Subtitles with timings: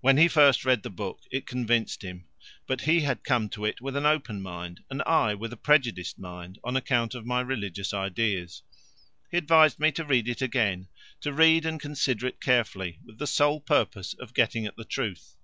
[0.00, 2.24] When he first read the book it convinced him;
[2.66, 6.18] but he had come to it with an open mind and I with a prejudiced
[6.18, 8.62] mind on account of my religious ideas.
[9.30, 10.88] He advised me to read it again,
[11.20, 15.36] to read and consider it carefully with the sole purpose of getting at the truth.